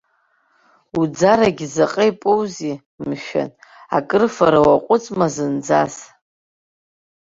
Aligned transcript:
Уӡарагьы 0.99 1.67
заҟа 1.73 2.03
ипоузеи, 2.11 2.75
мшәан, 3.07 3.49
акрыфара 3.97 4.59
уаҟәыҵма 4.65 5.27
зынӡас? 5.33 5.95